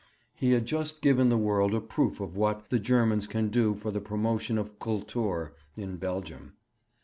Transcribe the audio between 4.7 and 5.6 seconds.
"Kultur"